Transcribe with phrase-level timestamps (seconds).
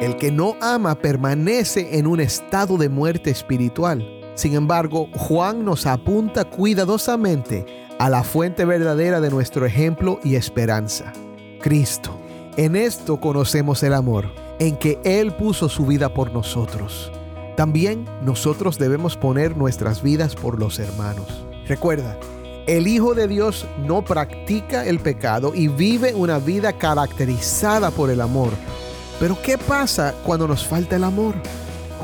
[0.00, 4.06] El que no ama permanece en un estado de muerte espiritual.
[4.36, 7.66] Sin embargo, Juan nos apunta cuidadosamente
[7.98, 11.12] a la fuente verdadera de nuestro ejemplo y esperanza,
[11.60, 12.16] Cristo.
[12.56, 14.26] En esto conocemos el amor,
[14.60, 17.10] en que Él puso su vida por nosotros.
[17.56, 21.44] También nosotros debemos poner nuestras vidas por los hermanos.
[21.66, 22.16] Recuerda,
[22.68, 28.20] el Hijo de Dios no practica el pecado y vive una vida caracterizada por el
[28.20, 28.50] amor.
[29.18, 31.34] Pero ¿qué pasa cuando nos falta el amor?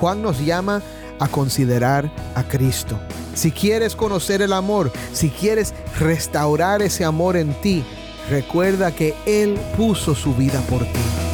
[0.01, 0.83] Juan nos llama
[1.21, 2.99] a considerar a Cristo.
[3.35, 7.85] Si quieres conocer el amor, si quieres restaurar ese amor en ti,
[8.31, 11.34] recuerda que Él puso su vida por ti.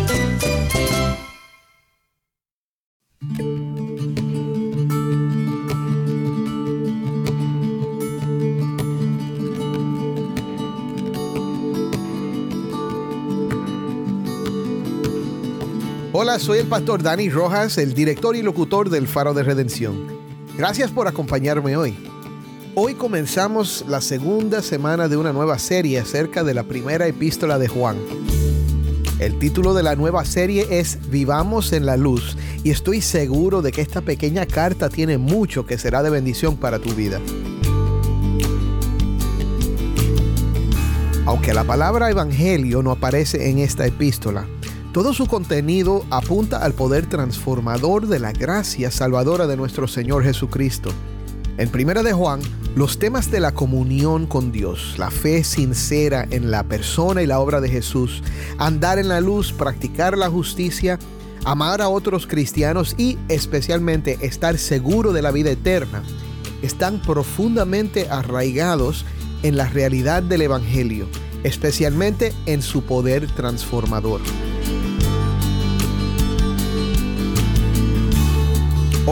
[16.13, 20.07] Hola, soy el pastor Dani Rojas, el director y locutor del Faro de Redención.
[20.57, 21.95] Gracias por acompañarme hoy.
[22.73, 27.67] Hoy comenzamos la segunda semana de una nueva serie acerca de la primera epístola de
[27.67, 27.97] Juan.
[29.21, 33.71] El título de la nueva serie es Vivamos en la Luz y estoy seguro de
[33.71, 37.21] que esta pequeña carta tiene mucho que será de bendición para tu vida.
[41.27, 44.47] Aunque la palabra evangelio no aparece en esta epístola,
[44.91, 50.89] todo su contenido apunta al poder transformador de la gracia salvadora de nuestro Señor Jesucristo.
[51.57, 52.39] En Primera de Juan,
[52.75, 57.39] los temas de la comunión con Dios, la fe sincera en la persona y la
[57.39, 58.23] obra de Jesús,
[58.57, 60.97] andar en la luz, practicar la justicia,
[61.43, 66.03] amar a otros cristianos y especialmente estar seguro de la vida eterna,
[66.61, 69.05] están profundamente arraigados
[69.43, 71.07] en la realidad del Evangelio,
[71.43, 74.21] especialmente en su poder transformador.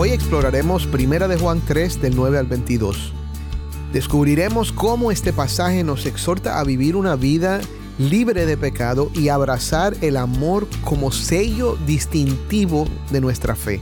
[0.02, 3.12] Hoy exploraremos 1 de Juan 3 del 9 al 22.
[3.92, 7.60] Descubriremos cómo este pasaje nos exhorta a vivir una vida
[7.98, 13.82] libre de pecado y abrazar el amor como sello distintivo de nuestra fe.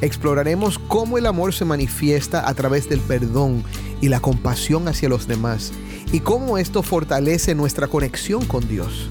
[0.00, 3.62] Exploraremos cómo el amor se manifiesta a través del perdón
[4.00, 5.72] y la compasión hacia los demás
[6.10, 9.08] y cómo esto fortalece nuestra conexión con Dios.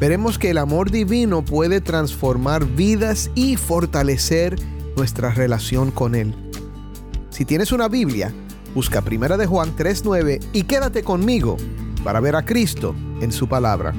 [0.00, 6.34] Veremos que el amor divino puede transformar vidas y fortalecer nuestra relación con Él.
[7.30, 8.32] Si tienes una Biblia,
[8.74, 11.56] busca Primera de Juan 3.9 y quédate conmigo
[12.04, 13.92] para ver a Cristo en su palabra.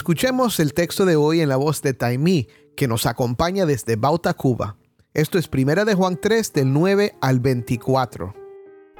[0.00, 4.32] Escuchemos el texto de hoy en la voz de Taimí, que nos acompaña desde Bauta,
[4.32, 4.78] Cuba.
[5.12, 8.34] Esto es Primera de Juan 3 del 9 al 24.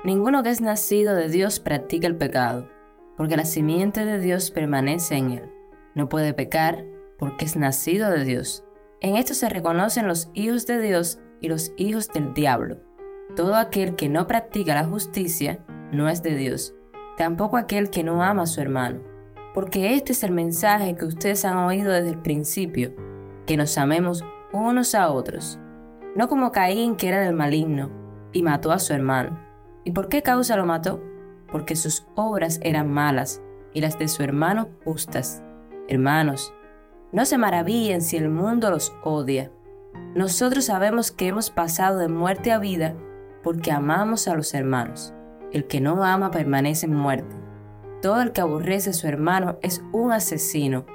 [0.04, 2.68] Ninguno que es nacido de Dios practica el pecado,
[3.16, 5.50] porque la simiente de Dios permanece en él.
[5.94, 6.84] No puede pecar
[7.18, 8.62] porque es nacido de Dios.
[9.00, 12.76] En esto se reconocen los hijos de Dios y los hijos del diablo.
[13.36, 16.74] Todo aquel que no practica la justicia no es de Dios,
[17.16, 19.09] tampoco aquel que no ama a su hermano
[19.54, 22.92] porque este es el mensaje que ustedes han oído desde el principio,
[23.46, 25.58] que nos amemos unos a otros,
[26.14, 27.90] no como Caín que era del maligno
[28.32, 29.38] y mató a su hermano.
[29.84, 31.02] ¿Y por qué causa lo mató?
[31.50, 33.42] Porque sus obras eran malas
[33.72, 35.42] y las de su hermano justas.
[35.88, 36.52] Hermanos,
[37.12, 39.50] no se maravillen si el mundo los odia.
[40.14, 42.94] Nosotros sabemos que hemos pasado de muerte a vida
[43.42, 45.12] porque amamos a los hermanos.
[45.52, 47.34] El que no ama permanece en muerte.
[48.02, 50.86] Todo el que aborrece a su hermano es un asesino.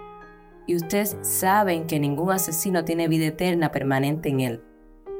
[0.65, 4.63] Y ustedes saben que ningún asesino tiene vida eterna permanente en él.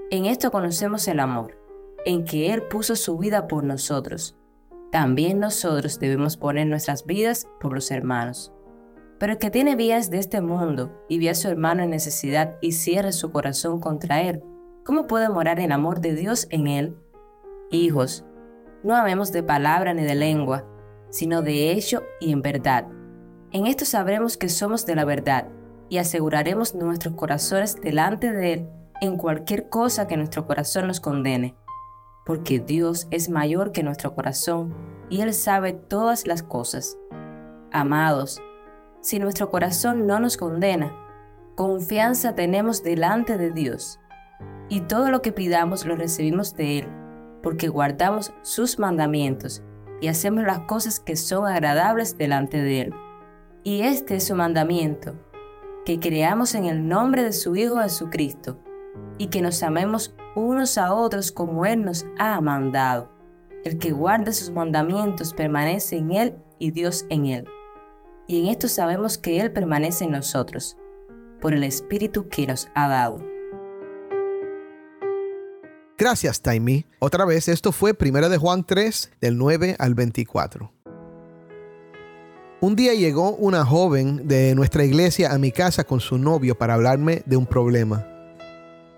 [0.09, 1.59] En esto conocemos el amor,
[2.05, 4.35] en que Él puso su vida por nosotros.
[4.91, 8.53] También nosotros debemos poner nuestras vidas por los hermanos.
[9.19, 12.57] Pero el que tiene vías de este mundo y ve a su hermano en necesidad
[12.61, 14.43] y cierra su corazón contra él,
[14.83, 16.95] ¿cómo puede morar el amor de Dios en él?
[17.71, 18.25] Hijos,
[18.83, 20.65] no amemos de palabra ni de lengua,
[21.15, 22.87] sino de hecho y en verdad.
[23.53, 25.47] En esto sabremos que somos de la verdad
[25.87, 28.69] y aseguraremos nuestros corazones delante de Él
[28.99, 31.55] en cualquier cosa que nuestro corazón nos condene,
[32.25, 34.75] porque Dios es mayor que nuestro corazón
[35.09, 36.97] y Él sabe todas las cosas.
[37.71, 38.41] Amados,
[38.99, 40.93] si nuestro corazón no nos condena,
[41.55, 44.01] confianza tenemos delante de Dios,
[44.67, 46.87] y todo lo que pidamos lo recibimos de Él,
[47.41, 49.63] porque guardamos sus mandamientos
[50.05, 52.93] y hacemos las cosas que son agradables delante de Él.
[53.63, 55.15] Y este es su mandamiento,
[55.83, 58.59] que creamos en el nombre de su Hijo Jesucristo,
[59.17, 63.09] y que nos amemos unos a otros como Él nos ha mandado.
[63.63, 67.47] El que guarda sus mandamientos permanece en Él y Dios en Él.
[68.27, 70.77] Y en esto sabemos que Él permanece en nosotros,
[71.41, 73.34] por el Espíritu que nos ha dado.
[75.97, 76.85] Gracias, Taimi.
[76.99, 80.69] Otra vez, esto fue 1 de Juan 3, del 9 al 24.
[82.59, 86.73] Un día llegó una joven de nuestra iglesia a mi casa con su novio para
[86.73, 88.05] hablarme de un problema.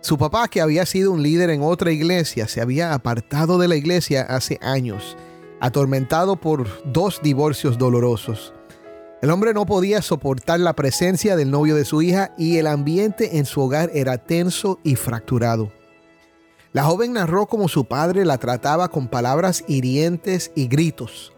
[0.01, 3.75] Su papá, que había sido un líder en otra iglesia, se había apartado de la
[3.75, 5.17] iglesia hace años,
[5.59, 8.53] atormentado por dos divorcios dolorosos.
[9.21, 13.37] El hombre no podía soportar la presencia del novio de su hija y el ambiente
[13.37, 15.76] en su hogar era tenso y fracturado.
[16.77, 21.33] La joven narró cómo su padre la trataba con palabras hirientes y gritos,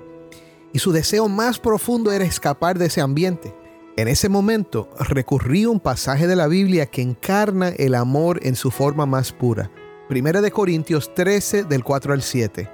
[0.73, 3.55] y su deseo más profundo era escapar de ese ambiente.
[3.95, 8.57] En ese momento recurrí a un pasaje de la Biblia que encarna el amor en
[8.57, 9.71] su forma más pura.
[10.09, 12.69] Primera de Corintios 13 del 4 al 7.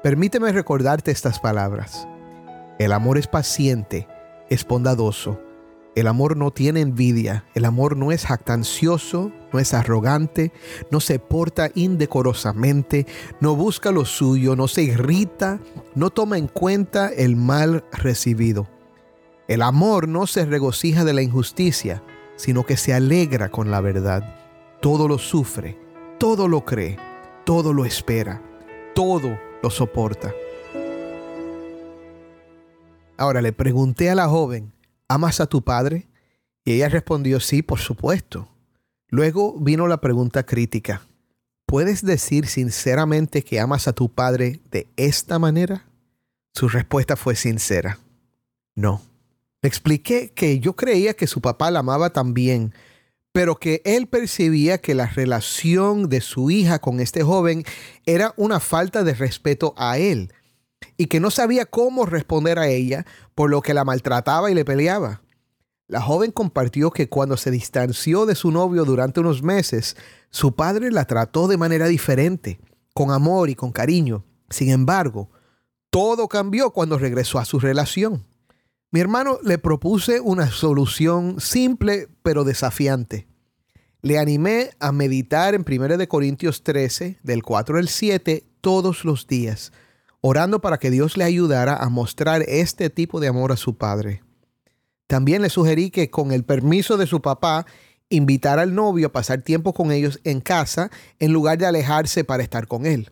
[0.00, 2.06] Permíteme recordarte estas palabras.
[2.78, 4.06] El amor es paciente,
[4.48, 5.40] es bondadoso
[6.00, 10.52] el amor no tiene envidia, el amor no es jactancioso, no es arrogante,
[10.90, 13.06] no se porta indecorosamente,
[13.40, 15.60] no busca lo suyo, no se irrita,
[15.94, 18.68] no toma en cuenta el mal recibido.
[19.48, 22.02] El amor no se regocija de la injusticia,
[22.36, 24.36] sino que se alegra con la verdad.
[24.80, 25.78] Todo lo sufre,
[26.18, 26.98] todo lo cree,
[27.44, 28.42] todo lo espera,
[28.94, 30.32] todo lo soporta.
[33.16, 34.72] Ahora le pregunté a la joven,
[35.08, 36.06] ¿amas a tu padre?
[36.64, 38.48] Y ella respondió, sí, por supuesto.
[39.08, 41.02] Luego vino la pregunta crítica.
[41.66, 45.86] ¿Puedes decir sinceramente que amas a tu padre de esta manera?
[46.54, 47.98] Su respuesta fue sincera.
[48.74, 49.02] No.
[49.62, 52.74] Le expliqué que yo creía que su papá la amaba también,
[53.32, 57.64] pero que él percibía que la relación de su hija con este joven
[58.06, 60.32] era una falta de respeto a él
[60.96, 64.64] y que no sabía cómo responder a ella, por lo que la maltrataba y le
[64.64, 65.22] peleaba.
[65.86, 69.96] La joven compartió que cuando se distanció de su novio durante unos meses,
[70.30, 72.60] su padre la trató de manera diferente,
[72.94, 74.24] con amor y con cariño.
[74.50, 75.30] Sin embargo,
[75.88, 78.26] todo cambió cuando regresó a su relación.
[78.90, 83.26] Mi hermano le propuse una solución simple pero desafiante.
[84.02, 89.72] Le animé a meditar en 1 Corintios 13, del 4 al 7, todos los días
[90.20, 94.22] orando para que Dios le ayudara a mostrar este tipo de amor a su padre.
[95.06, 97.66] También le sugerí que con el permiso de su papá
[98.10, 102.42] invitara al novio a pasar tiempo con ellos en casa en lugar de alejarse para
[102.42, 103.10] estar con él.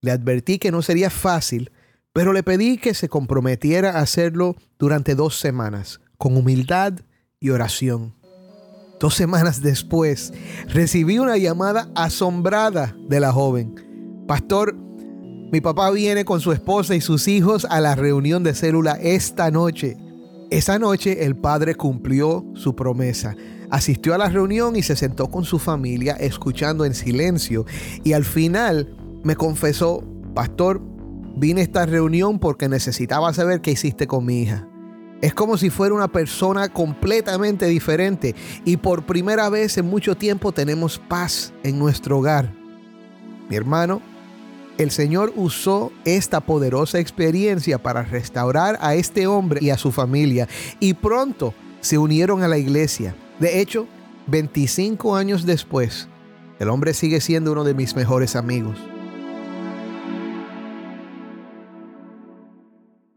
[0.00, 1.72] Le advertí que no sería fácil,
[2.12, 6.94] pero le pedí que se comprometiera a hacerlo durante dos semanas, con humildad
[7.40, 8.14] y oración.
[9.00, 10.32] Dos semanas después,
[10.68, 13.74] recibí una llamada asombrada de la joven.
[14.26, 14.74] Pastor,
[15.52, 19.52] mi papá viene con su esposa y sus hijos a la reunión de célula esta
[19.52, 19.96] noche.
[20.50, 23.36] Esa noche el padre cumplió su promesa.
[23.70, 27.64] Asistió a la reunión y se sentó con su familia escuchando en silencio.
[28.02, 30.02] Y al final me confesó,
[30.34, 30.82] pastor,
[31.36, 34.68] vine a esta reunión porque necesitaba saber qué hiciste con mi hija.
[35.22, 38.34] Es como si fuera una persona completamente diferente
[38.64, 42.52] y por primera vez en mucho tiempo tenemos paz en nuestro hogar.
[43.48, 44.02] Mi hermano,
[44.78, 50.48] el Señor usó esta poderosa experiencia para restaurar a este hombre y a su familia
[50.80, 53.14] y pronto se unieron a la iglesia.
[53.38, 53.86] De hecho,
[54.26, 56.08] 25 años después,
[56.58, 58.76] el hombre sigue siendo uno de mis mejores amigos.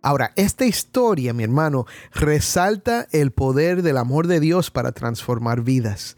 [0.01, 6.15] Ahora, esta historia, mi hermano, resalta el poder del amor de Dios para transformar vidas.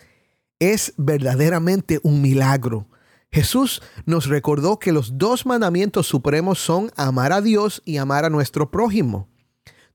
[0.59, 2.87] Es verdaderamente un milagro.
[3.31, 8.29] Jesús nos recordó que los dos mandamientos supremos son amar a Dios y amar a
[8.29, 9.29] nuestro prójimo.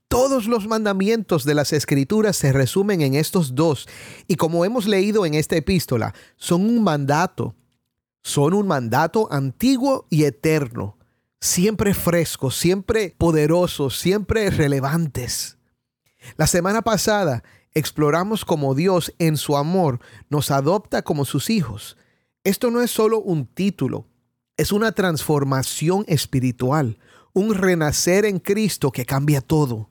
[0.07, 3.87] Todos los mandamientos de las escrituras se resumen en estos dos
[4.27, 7.55] y como hemos leído en esta epístola, son un mandato.
[8.23, 10.97] Son un mandato antiguo y eterno.
[11.39, 15.59] siempre frescos, siempre poderosos, siempre relevantes.
[16.35, 21.95] La semana pasada exploramos cómo Dios en su amor nos adopta como sus hijos.
[22.47, 24.07] Esto no es solo un título,
[24.55, 26.97] es una transformación espiritual,
[27.33, 29.89] un renacer en Cristo que cambia todo.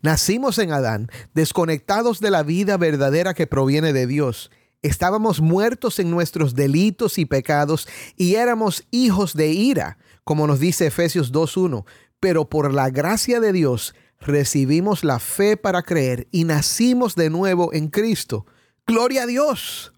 [0.00, 4.52] Nacimos en Adán, desconectados de la vida verdadera que proviene de Dios.
[4.82, 10.86] Estábamos muertos en nuestros delitos y pecados y éramos hijos de ira, como nos dice
[10.86, 11.86] Efesios 2.1.
[12.20, 17.72] Pero por la gracia de Dios recibimos la fe para creer y nacimos de nuevo
[17.72, 18.46] en Cristo.
[18.86, 19.92] Gloria a Dios.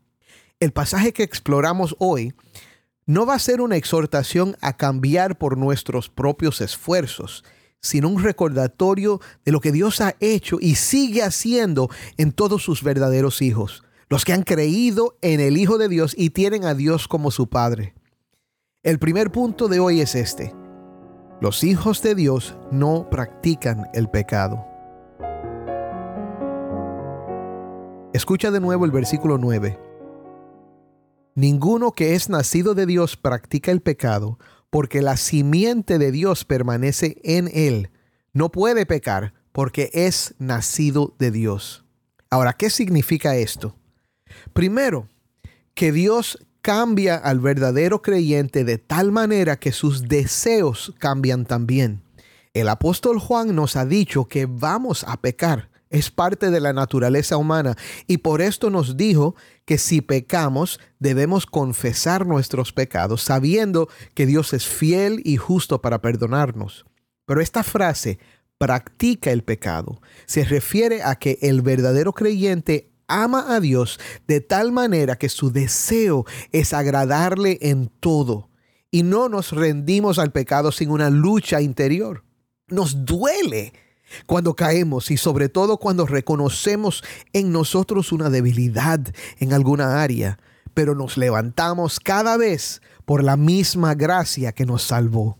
[0.62, 2.34] El pasaje que exploramos hoy
[3.04, 7.42] no va a ser una exhortación a cambiar por nuestros propios esfuerzos,
[7.80, 12.84] sino un recordatorio de lo que Dios ha hecho y sigue haciendo en todos sus
[12.84, 17.08] verdaderos hijos, los que han creído en el Hijo de Dios y tienen a Dios
[17.08, 17.94] como su Padre.
[18.84, 20.54] El primer punto de hoy es este.
[21.40, 24.64] Los hijos de Dios no practican el pecado.
[28.12, 29.90] Escucha de nuevo el versículo 9.
[31.34, 34.38] Ninguno que es nacido de Dios practica el pecado,
[34.70, 37.90] porque la simiente de Dios permanece en él.
[38.32, 41.84] No puede pecar, porque es nacido de Dios.
[42.30, 43.76] Ahora, ¿qué significa esto?
[44.52, 45.08] Primero,
[45.74, 52.02] que Dios cambia al verdadero creyente de tal manera que sus deseos cambian también.
[52.54, 55.71] El apóstol Juan nos ha dicho que vamos a pecar.
[55.92, 61.44] Es parte de la naturaleza humana y por esto nos dijo que si pecamos debemos
[61.44, 66.86] confesar nuestros pecados sabiendo que Dios es fiel y justo para perdonarnos.
[67.26, 68.18] Pero esta frase,
[68.56, 74.72] practica el pecado, se refiere a que el verdadero creyente ama a Dios de tal
[74.72, 78.48] manera que su deseo es agradarle en todo
[78.90, 82.24] y no nos rendimos al pecado sin una lucha interior.
[82.68, 83.74] Nos duele
[84.26, 87.02] cuando caemos y sobre todo cuando reconocemos
[87.32, 89.00] en nosotros una debilidad
[89.38, 90.38] en alguna área,
[90.74, 95.38] pero nos levantamos cada vez por la misma gracia que nos salvó.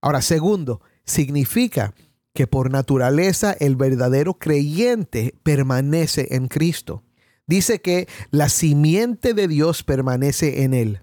[0.00, 1.94] Ahora, segundo, significa
[2.32, 7.02] que por naturaleza el verdadero creyente permanece en Cristo.
[7.46, 11.00] Dice que la simiente de Dios permanece en él.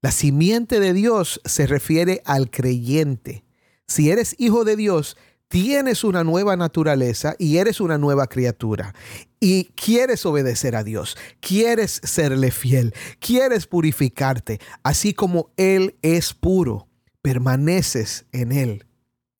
[0.00, 3.44] La simiente de Dios se refiere al creyente.
[3.86, 5.16] Si eres hijo de Dios,
[5.52, 8.94] tienes una nueva naturaleza y eres una nueva criatura.
[9.38, 16.88] Y quieres obedecer a Dios, quieres serle fiel, quieres purificarte, así como Él es puro,
[17.20, 18.86] permaneces en Él.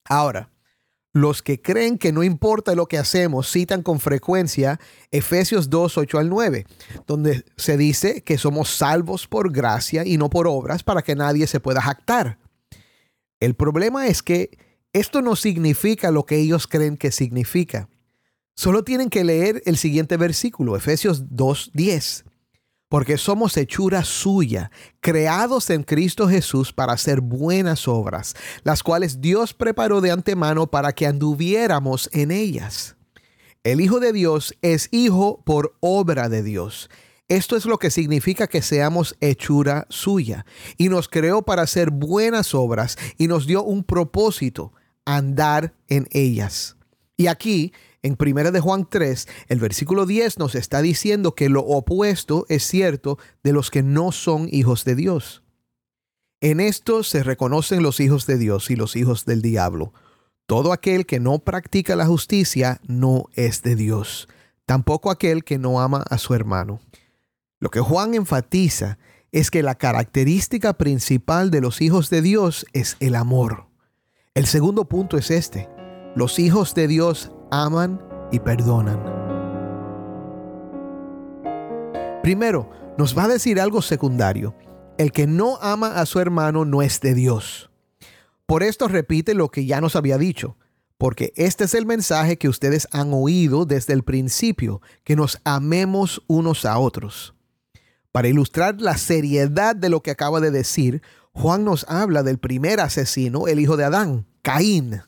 [0.04, 0.50] Ahora,
[1.14, 4.78] los que creen que no importa lo que hacemos citan con frecuencia
[5.12, 6.66] Efesios 2, 8 al 9,
[7.07, 11.47] donde se dice que somos salvos por gracia y no por obras para que nadie
[11.47, 12.37] se pueda jactar.
[13.40, 17.89] El problema es que esto no significa lo que ellos creen que significa.
[18.55, 22.25] Solo tienen que leer el siguiente versículo, Efesios 2, 10
[22.93, 24.71] porque somos hechura suya,
[25.01, 30.93] creados en Cristo Jesús para hacer buenas obras, las cuales Dios preparó de antemano para
[30.93, 32.97] que anduviéramos en ellas.
[33.65, 36.91] El Hijo de Dios es hijo por obra de Dios.
[37.29, 40.45] Esto es lo que significa que seamos hechura suya.
[40.77, 46.76] Y nos creó para hacer buenas obras y nos dio un propósito, andar en ellas.
[47.16, 51.61] Y aquí en 1 de Juan 3, el versículo 10 nos está diciendo que lo
[51.61, 55.42] opuesto es cierto de los que no son hijos de Dios.
[56.40, 59.92] En esto se reconocen los hijos de Dios y los hijos del diablo.
[60.47, 64.28] Todo aquel que no practica la justicia no es de Dios,
[64.66, 66.80] tampoco aquel que no ama a su hermano.
[67.61, 68.99] Lo que Juan enfatiza
[69.30, 73.72] es que la característica principal de los hijos de Dios es el amor.
[74.35, 75.69] El segundo punto es este.
[76.17, 78.99] Los hijos de Dios aman y perdonan.
[82.23, 84.55] Primero, nos va a decir algo secundario.
[84.97, 87.71] El que no ama a su hermano no es de Dios.
[88.47, 90.57] Por esto repite lo que ya nos había dicho,
[90.97, 96.23] porque este es el mensaje que ustedes han oído desde el principio, que nos amemos
[96.27, 97.35] unos a otros.
[98.12, 102.81] Para ilustrar la seriedad de lo que acaba de decir, Juan nos habla del primer
[102.81, 105.03] asesino, el hijo de Adán, Caín.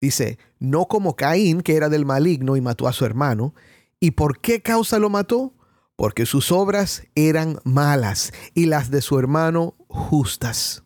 [0.00, 3.54] Dice, no como Caín, que era del maligno y mató a su hermano.
[4.00, 5.54] ¿Y por qué causa lo mató?
[5.96, 10.84] Porque sus obras eran malas y las de su hermano justas.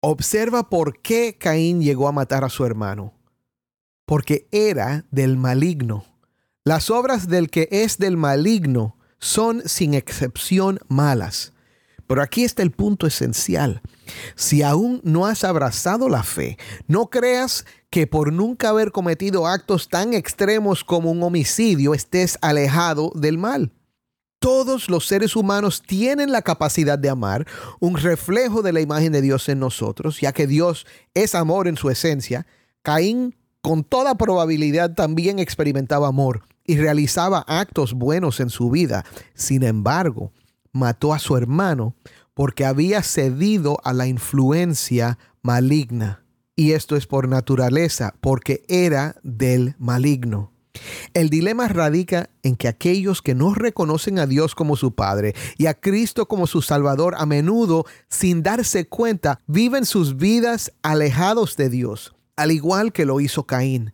[0.00, 3.14] Observa por qué Caín llegó a matar a su hermano.
[4.04, 6.04] Porque era del maligno.
[6.64, 11.52] Las obras del que es del maligno son sin excepción malas.
[12.06, 13.82] Pero aquí está el punto esencial.
[14.34, 19.88] Si aún no has abrazado la fe, no creas que por nunca haber cometido actos
[19.88, 23.72] tan extremos como un homicidio estés alejado del mal.
[24.38, 27.46] Todos los seres humanos tienen la capacidad de amar,
[27.78, 31.76] un reflejo de la imagen de Dios en nosotros, ya que Dios es amor en
[31.76, 32.46] su esencia.
[32.82, 39.04] Caín con toda probabilidad también experimentaba amor y realizaba actos buenos en su vida.
[39.34, 40.32] Sin embargo,
[40.72, 41.94] mató a su hermano
[42.34, 46.24] porque había cedido a la influencia maligna.
[46.56, 50.52] Y esto es por naturaleza, porque era del maligno.
[51.12, 55.66] El dilema radica en que aquellos que no reconocen a Dios como su Padre y
[55.66, 61.68] a Cristo como su Salvador a menudo, sin darse cuenta, viven sus vidas alejados de
[61.68, 63.92] Dios, al igual que lo hizo Caín.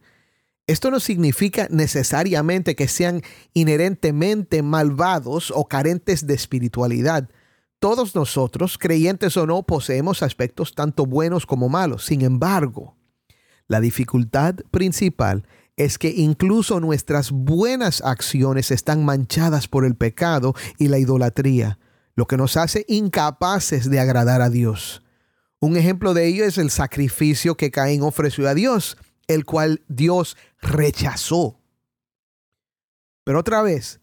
[0.69, 3.23] Esto no significa necesariamente que sean
[3.55, 7.31] inherentemente malvados o carentes de espiritualidad.
[7.79, 12.05] Todos nosotros, creyentes o no, poseemos aspectos tanto buenos como malos.
[12.05, 12.99] Sin embargo,
[13.67, 15.47] la dificultad principal
[15.79, 21.79] es que incluso nuestras buenas acciones están manchadas por el pecado y la idolatría,
[22.15, 25.03] lo que nos hace incapaces de agradar a Dios.
[25.61, 30.37] Un ejemplo de ello es el sacrificio que Caín ofreció a Dios el cual Dios
[30.61, 31.61] rechazó.
[33.25, 34.00] Pero otra vez,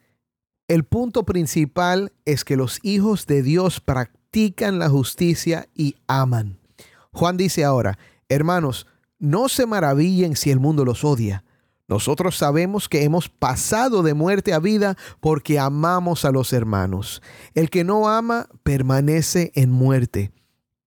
[0.67, 6.59] el punto principal es que los hijos de Dios practican la justicia y aman.
[7.11, 7.97] Juan dice ahora,
[8.29, 8.87] hermanos,
[9.19, 11.43] no se maravillen si el mundo los odia.
[11.87, 17.21] Nosotros sabemos que hemos pasado de muerte a vida porque amamos a los hermanos.
[17.53, 20.31] El que no ama permanece en muerte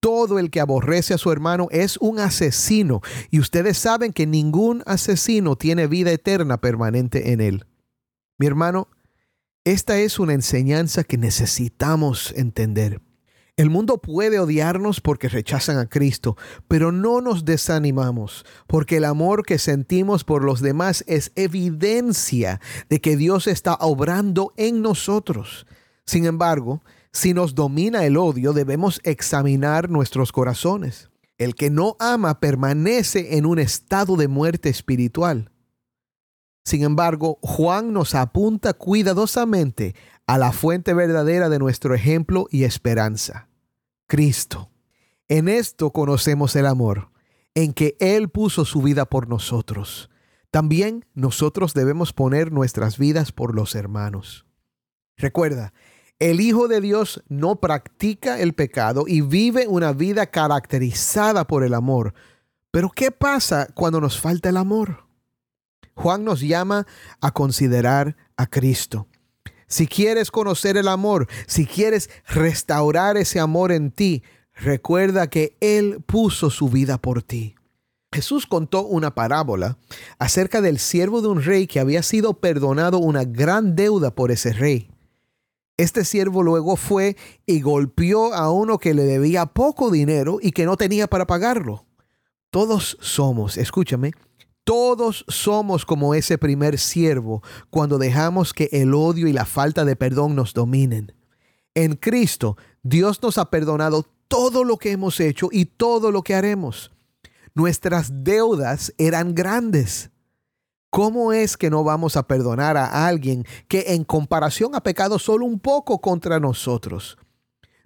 [0.00, 3.00] todo el que aborrece a su hermano es un asesino
[3.30, 7.66] y ustedes saben que ningún asesino tiene vida eterna permanente en él.
[8.38, 8.88] Mi hermano,
[9.64, 13.00] esta es una enseñanza que necesitamos entender.
[13.58, 16.36] El mundo puede odiarnos porque rechazan a Cristo,
[16.68, 23.00] pero no nos desanimamos, porque el amor que sentimos por los demás es evidencia de
[23.00, 25.66] que Dios está obrando en nosotros.
[26.06, 31.10] Sin embargo, si nos domina el odio, debemos examinar nuestros corazones.
[31.38, 35.52] El que no ama permanece en un estado de muerte espiritual.
[36.64, 39.94] Sin embargo, Juan nos apunta cuidadosamente
[40.26, 43.48] a la fuente verdadera de nuestro ejemplo y esperanza,
[44.06, 44.70] Cristo.
[45.28, 47.10] En esto conocemos el amor,
[47.54, 50.10] en que Él puso su vida por nosotros.
[50.50, 54.46] También nosotros debemos poner nuestras vidas por los hermanos.
[55.16, 55.72] Recuerda,
[56.18, 61.74] el Hijo de Dios no practica el pecado y vive una vida caracterizada por el
[61.74, 62.14] amor.
[62.70, 65.04] Pero ¿qué pasa cuando nos falta el amor?
[65.94, 66.86] Juan nos llama
[67.20, 69.06] a considerar a Cristo.
[69.66, 74.22] Si quieres conocer el amor, si quieres restaurar ese amor en ti,
[74.54, 77.54] recuerda que Él puso su vida por ti.
[78.12, 79.76] Jesús contó una parábola
[80.18, 84.52] acerca del siervo de un rey que había sido perdonado una gran deuda por ese
[84.52, 84.90] rey.
[85.78, 90.66] Este siervo luego fue y golpeó a uno que le debía poco dinero y que
[90.66, 91.86] no tenía para pagarlo.
[92.50, 94.10] Todos somos, escúchame,
[94.64, 99.94] todos somos como ese primer siervo cuando dejamos que el odio y la falta de
[99.94, 101.14] perdón nos dominen.
[101.74, 106.34] En Cristo, Dios nos ha perdonado todo lo que hemos hecho y todo lo que
[106.34, 106.90] haremos.
[107.54, 110.10] Nuestras deudas eran grandes
[110.90, 115.44] ¿Cómo es que no vamos a perdonar a alguien que en comparación ha pecado solo
[115.44, 117.18] un poco contra nosotros?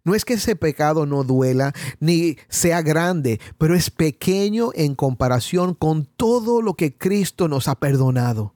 [0.04, 5.74] No es que ese pecado no duela ni sea grande, pero es pequeño en comparación
[5.74, 8.54] con todo lo que Cristo nos ha perdonado.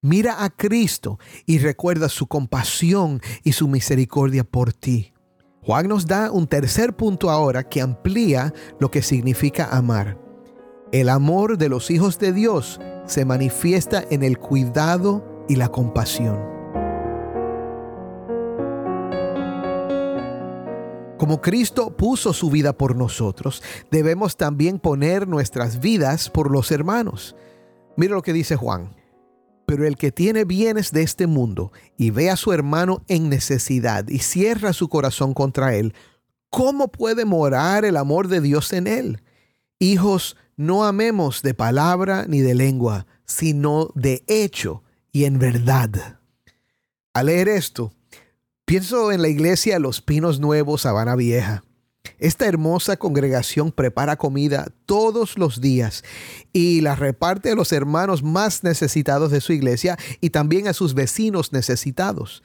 [0.00, 5.12] Mira a Cristo y recuerda su compasión y su misericordia por ti.
[5.62, 10.21] Juan nos da un tercer punto ahora que amplía lo que significa amar.
[10.92, 16.38] El amor de los hijos de Dios se manifiesta en el cuidado y la compasión.
[21.16, 27.36] Como Cristo puso su vida por nosotros, debemos también poner nuestras vidas por los hermanos.
[27.96, 28.94] Mira lo que dice Juan.
[29.64, 34.06] Pero el que tiene bienes de este mundo y ve a su hermano en necesidad
[34.08, 35.94] y cierra su corazón contra él,
[36.50, 39.22] ¿cómo puede morar el amor de Dios en él?
[39.78, 46.20] Hijos, no amemos de palabra ni de lengua, sino de hecho y en verdad.
[47.14, 47.92] Al leer esto,
[48.64, 51.62] pienso en la iglesia Los Pinos Nuevos, Habana Vieja.
[52.18, 56.04] Esta hermosa congregación prepara comida todos los días
[56.52, 60.94] y la reparte a los hermanos más necesitados de su iglesia y también a sus
[60.94, 62.42] vecinos necesitados.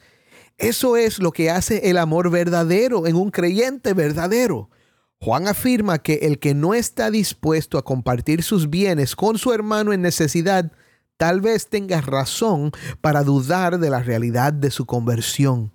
[0.58, 4.70] Eso es lo que hace el amor verdadero en un creyente verdadero.
[5.20, 9.92] Juan afirma que el que no está dispuesto a compartir sus bienes con su hermano
[9.92, 10.70] en necesidad,
[11.16, 15.72] tal vez tenga razón para dudar de la realidad de su conversión.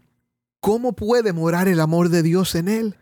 [0.61, 2.95] ¿Cómo puede morar el amor de Dios en él?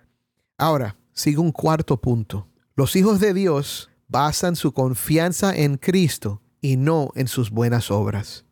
[0.58, 2.47] Ahora, sigue un cuarto punto.
[2.75, 8.45] Los hijos de Dios basan su confianza en Cristo y no en sus buenas obras.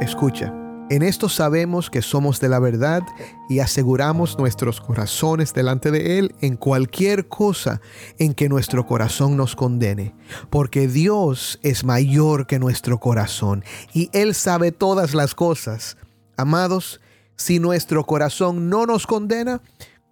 [0.00, 0.65] Escucha.
[0.88, 3.02] En esto sabemos que somos de la verdad
[3.48, 7.80] y aseguramos nuestros corazones delante de Él en cualquier cosa
[8.20, 10.14] en que nuestro corazón nos condene,
[10.48, 15.96] porque Dios es mayor que nuestro corazón y Él sabe todas las cosas.
[16.36, 17.00] Amados,
[17.34, 19.62] si nuestro corazón no nos condena,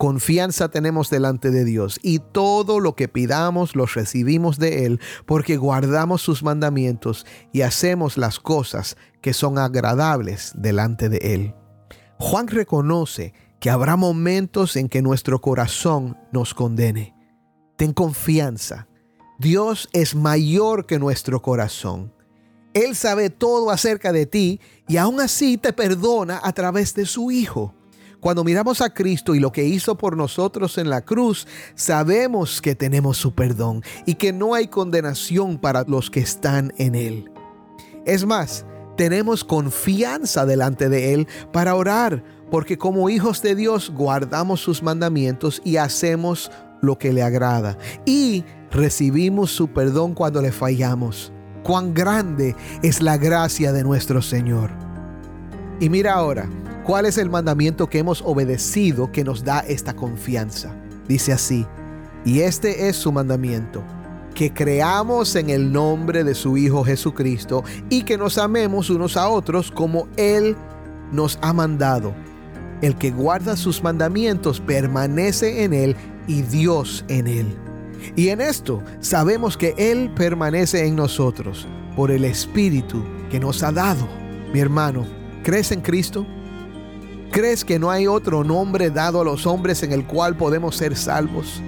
[0.05, 5.57] Confianza tenemos delante de Dios y todo lo que pidamos lo recibimos de Él porque
[5.57, 11.55] guardamos sus mandamientos y hacemos las cosas que son agradables delante de Él.
[12.19, 17.17] Juan reconoce que habrá momentos en que nuestro corazón nos condene.
[17.79, 18.89] Ten confianza.
[19.39, 22.13] Dios es mayor que nuestro corazón.
[22.75, 27.31] Él sabe todo acerca de ti y aún así te perdona a través de su
[27.31, 27.75] Hijo.
[28.25, 32.75] Cuando miramos a Cristo y lo que hizo por nosotros en la cruz, sabemos que
[32.75, 37.31] tenemos su perdón y que no hay condenación para los que están en Él.
[38.07, 38.65] Es más,
[38.97, 45.61] tenemos confianza delante de Él para orar, porque como hijos de Dios guardamos sus mandamientos
[45.63, 47.77] y hacemos lo que le agrada.
[48.07, 51.31] Y recibimos su perdón cuando le fallamos.
[51.63, 54.71] Cuán grande es la gracia de nuestro Señor.
[55.79, 56.49] Y mira ahora,
[56.85, 60.77] ¿Cuál es el mandamiento que hemos obedecido que nos da esta confianza?
[61.09, 61.67] Dice así,
[62.27, 63.83] y este es su mandamiento,
[64.35, 69.29] que creamos en el nombre de su Hijo Jesucristo y que nos amemos unos a
[69.29, 70.57] otros como Él
[71.11, 72.15] nos ha mandado.
[72.83, 77.47] El que guarda sus mandamientos permanece en Él y Dios en Él.
[78.15, 81.67] Y en esto sabemos que Él permanece en nosotros
[81.97, 84.07] por el Espíritu que nos ha dado.
[84.53, 85.07] Mi hermano,
[85.43, 86.27] ¿crees en Cristo?
[87.35, 90.95] ¿Crees que no hay otro nombre dado a los hombres en el cual podemos ser
[90.95, 91.61] salvos?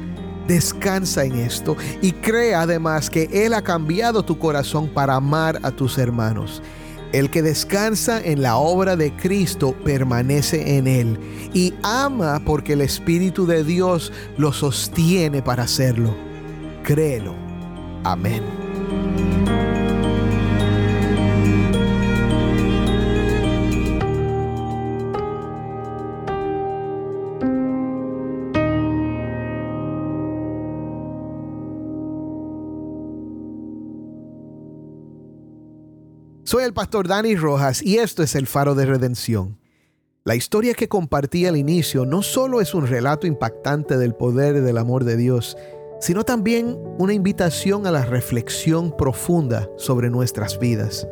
[0.46, 5.72] Descansa en esto y cree además que Él ha cambiado tu corazón para amar a
[5.72, 6.62] tus hermanos.
[7.12, 11.18] El que descansa en la obra de Cristo permanece en Él
[11.52, 16.14] y ama porque el Espíritu de Dios lo sostiene para hacerlo.
[16.84, 17.34] Créelo.
[18.04, 18.44] Amén.
[36.66, 39.56] El pastor Dani Rojas y esto es el faro de redención.
[40.24, 44.76] La historia que compartí al inicio no solo es un relato impactante del poder del
[44.76, 45.56] amor de Dios,
[46.00, 51.06] sino también una invitación a la reflexión profunda sobre nuestras vidas.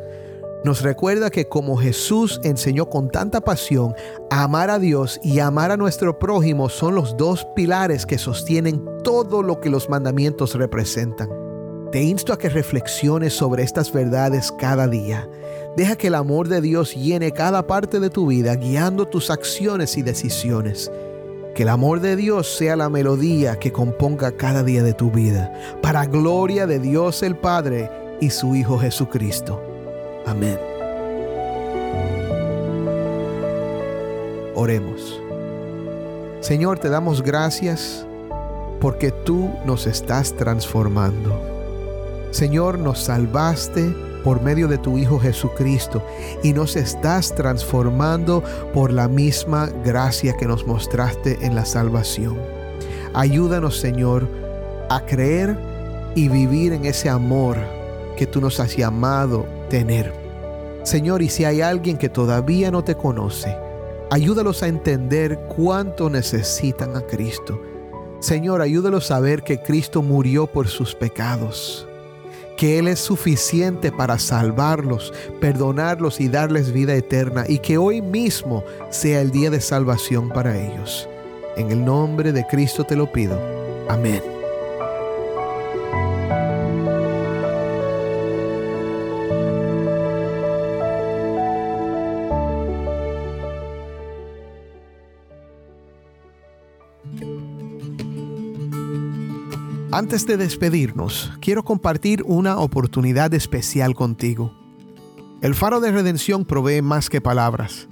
[0.65, 3.95] Nos recuerda que como Jesús enseñó con tanta pasión,
[4.29, 9.41] amar a Dios y amar a nuestro prójimo son los dos pilares que sostienen todo
[9.41, 11.44] lo que los mandamientos representan.
[11.91, 15.29] Te insto a que reflexiones sobre estas verdades cada día.
[15.77, 19.97] Deja que el amor de Dios llene cada parte de tu vida, guiando tus acciones
[19.97, 20.91] y decisiones.
[21.53, 25.53] Que el amor de Dios sea la melodía que componga cada día de tu vida,
[25.81, 29.61] para gloria de Dios el Padre y su Hijo Jesucristo.
[30.25, 30.59] Amén.
[34.53, 35.21] Oremos.
[36.41, 38.05] Señor, te damos gracias
[38.79, 41.54] porque tú nos estás transformando.
[42.31, 43.93] Señor, nos salvaste
[44.25, 46.03] por medio de tu Hijo Jesucristo
[46.41, 52.35] y nos estás transformando por la misma gracia que nos mostraste en la salvación.
[53.13, 54.27] Ayúdanos, Señor,
[54.89, 55.55] a creer
[56.15, 57.57] y vivir en ese amor
[58.17, 60.11] que tú nos has llamado tener.
[60.83, 63.55] Señor, y si hay alguien que todavía no te conoce,
[64.09, 67.61] ayúdalos a entender cuánto necesitan a Cristo.
[68.21, 71.87] Señor, ayúdalos a ver que Cristo murió por sus pecados
[72.57, 78.63] que Él es suficiente para salvarlos, perdonarlos y darles vida eterna y que hoy mismo
[78.89, 81.09] sea el día de salvación para ellos.
[81.57, 83.39] En el nombre de Cristo te lo pido.
[83.89, 84.34] Amén.
[99.95, 104.53] Antes de despedirnos, quiero compartir una oportunidad especial contigo.
[105.41, 107.87] El faro de redención provee más que palabras.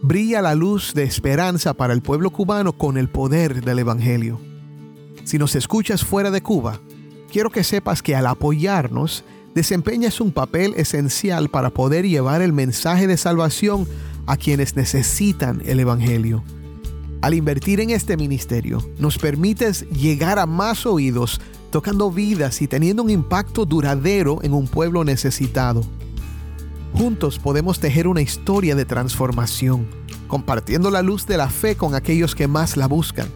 [0.00, 4.40] brilla la luz de esperanza para el pueblo cubano con el poder del Evangelio.
[5.24, 6.78] Si nos escuchas fuera de Cuba,
[7.28, 13.08] quiero que sepas que al apoyarnos, desempeñas un papel esencial para poder llevar el mensaje
[13.08, 13.88] de salvación
[14.26, 16.44] a quienes necesitan el Evangelio.
[17.20, 23.02] Al invertir en este ministerio, nos permites llegar a más oídos, tocando vidas y teniendo
[23.02, 25.82] un impacto duradero en un pueblo necesitado.
[26.94, 29.88] Juntos podemos tejer una historia de transformación,
[30.28, 33.26] compartiendo la luz de la fe con aquellos que más la buscan.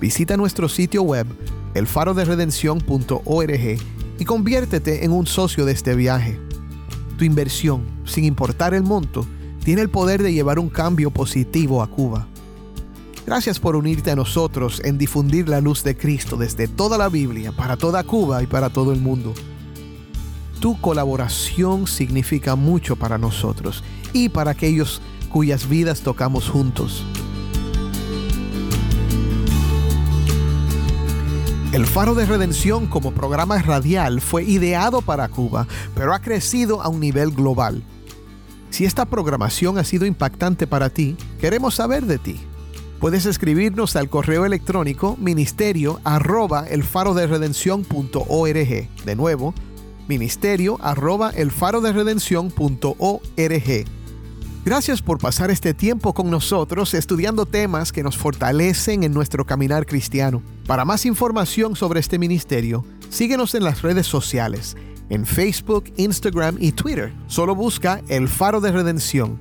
[0.00, 1.26] Visita nuestro sitio web,
[1.72, 3.78] elfaroderedención.org,
[4.18, 6.38] y conviértete en un socio de este viaje.
[7.16, 9.26] Tu inversión, sin importar el monto,
[9.64, 12.28] tiene el poder de llevar un cambio positivo a Cuba.
[13.28, 17.52] Gracias por unirte a nosotros en difundir la luz de Cristo desde toda la Biblia,
[17.52, 19.34] para toda Cuba y para todo el mundo.
[20.60, 27.04] Tu colaboración significa mucho para nosotros y para aquellos cuyas vidas tocamos juntos.
[31.72, 36.88] El Faro de Redención como programa radial fue ideado para Cuba, pero ha crecido a
[36.88, 37.82] un nivel global.
[38.70, 42.40] Si esta programación ha sido impactante para ti, queremos saber de ti.
[43.00, 48.88] Puedes escribirnos al correo electrónico ministerio arroba el faro de redención.org.
[49.04, 49.54] De nuevo,
[50.08, 53.84] ministerio arroba el faro de redención.org.
[54.64, 59.86] Gracias por pasar este tiempo con nosotros estudiando temas que nos fortalecen en nuestro caminar
[59.86, 60.42] cristiano.
[60.66, 64.76] Para más información sobre este ministerio, síguenos en las redes sociales,
[65.08, 67.14] en Facebook, Instagram y Twitter.
[67.28, 69.38] Solo busca El Faro de Redención.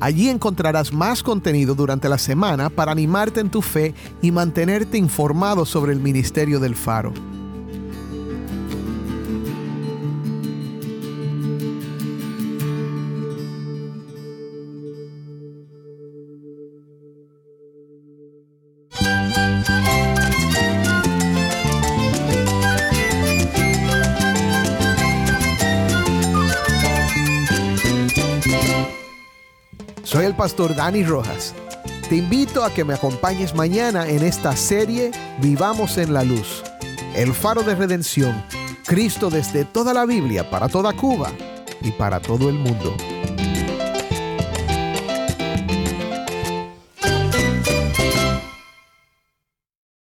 [0.00, 5.64] Allí encontrarás más contenido durante la semana para animarte en tu fe y mantenerte informado
[5.64, 7.12] sobre el ministerio del Faro.
[30.48, 31.54] Pastor Dani Rojas.
[32.08, 35.10] Te invito a que me acompañes mañana en esta serie
[35.42, 36.62] Vivamos en la Luz.
[37.14, 38.42] El faro de redención.
[38.86, 41.30] Cristo desde toda la Biblia, para toda Cuba
[41.82, 42.96] y para todo el mundo.